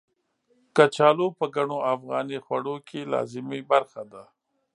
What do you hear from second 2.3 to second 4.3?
خوړو کې لازمي برخه ده.